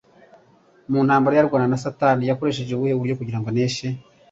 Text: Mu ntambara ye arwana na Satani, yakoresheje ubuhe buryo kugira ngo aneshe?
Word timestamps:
Mu 0.91 0.99
ntambara 1.05 1.35
ye 1.35 1.41
arwana 1.43 1.67
na 1.71 1.81
Satani, 1.83 2.23
yakoresheje 2.29 2.71
ubuhe 2.73 2.93
buryo 2.99 3.17
kugira 3.19 3.39
ngo 3.39 3.47
aneshe? 3.51 3.87